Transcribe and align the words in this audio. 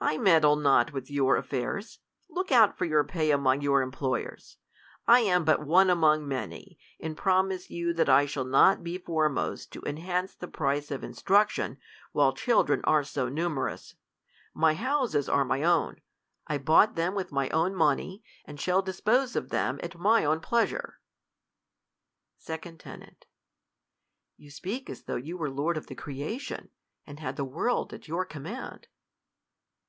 I 0.00 0.16
meddle 0.16 0.54
not 0.54 0.92
with 0.92 1.10
your 1.10 1.36
affairs. 1.36 1.98
Look 2.30 2.52
out 2.52 2.78
for 2.78 2.84
your 2.84 3.02
pay 3.02 3.32
among 3.32 3.62
your 3.62 3.82
employers. 3.82 4.56
I 5.08 5.18
am 5.20 5.44
but 5.44 5.66
one* 5.66 5.90
among 5.90 6.28
many, 6.28 6.78
and 7.00 7.16
promise 7.16 7.68
you 7.68 7.92
that 7.94 8.08
I 8.08 8.24
shall 8.24 8.44
not 8.44 8.84
be 8.84 8.96
fore 8.96 9.28
most 9.28 9.72
to 9.72 9.82
enhance 9.82 10.36
the 10.36 10.46
price 10.46 10.92
of 10.92 11.02
instruction, 11.02 11.78
while 12.12 12.32
childrervj 12.32 12.82
are 12.84 13.02
so 13.02 13.28
numerous. 13.28 13.96
My 14.54 14.74
houses 14.74 15.28
are 15.28 15.44
my 15.44 15.64
own*. 15.64 16.00
I 16.46 16.58
boughtj 16.58 16.94
them. 16.94 16.94
THE 16.94 16.94
COLUMBIAN 16.94 16.94
ORATOR. 16.94 16.94
»3: 16.94 16.94
them 16.94 17.14
with 17.16 17.32
my 17.32 17.48
own 17.48 17.74
money; 17.74 18.22
and 18.44 18.60
shall 18.60 18.82
dispose 18.82 19.34
of 19.34 19.48
them 19.48 19.80
at 19.82 19.98
my 19.98 20.24
own 20.24 20.38
pleasure. 20.38 21.00
2f/. 22.46 22.78
Ten. 22.78 23.16
You 24.36 24.52
speak 24.52 24.88
as 24.88 25.02
though 25.02 25.16
you 25.16 25.36
were 25.36 25.50
lord 25.50 25.76
of 25.76 25.88
the 25.88 25.96
creation, 25.96 26.70
and 27.04 27.18
had 27.18 27.34
the 27.34 27.44
world 27.44 27.92
at 27.92 28.02
ycur 28.02 28.28
command. 28.28 28.86